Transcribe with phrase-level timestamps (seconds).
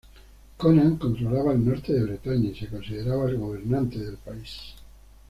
[0.57, 4.73] Conan controlaba el norte de Bretaña y se consideraba el gobernante del país.